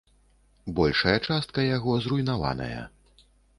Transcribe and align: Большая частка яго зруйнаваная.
Большая 0.79 1.13
частка 1.27 1.67
яго 1.77 1.91
зруйнаваная. 2.07 2.81